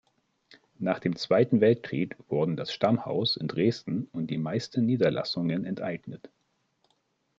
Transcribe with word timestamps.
Nach 0.79 0.97
dem 0.97 1.15
Zweiten 1.15 1.61
Weltkrieg 1.61 2.15
wurden 2.27 2.55
das 2.57 2.73
Stammhaus 2.73 3.37
in 3.37 3.47
Dresden 3.47 4.07
und 4.13 4.31
die 4.31 4.39
meisten 4.39 4.83
Niederlassungen 4.87 5.63
enteignet. 5.63 6.31